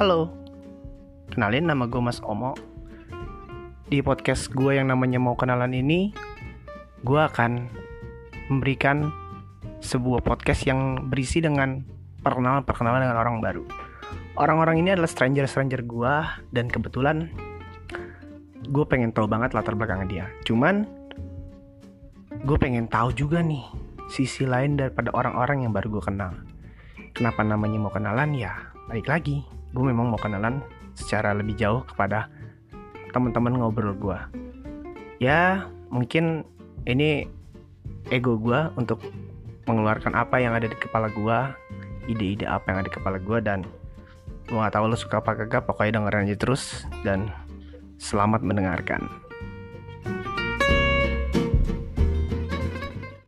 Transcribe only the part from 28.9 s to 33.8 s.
lagi, gue memang mau kenalan secara lebih jauh kepada teman-teman